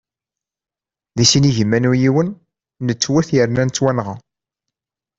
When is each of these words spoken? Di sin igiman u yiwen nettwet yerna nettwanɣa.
Di 1.17 1.25
sin 1.31 1.47
igiman 1.49 1.89
u 1.89 1.93
yiwen 2.01 2.29
nettwet 2.85 3.27
yerna 3.35 3.63
nettwanɣa. 3.67 4.15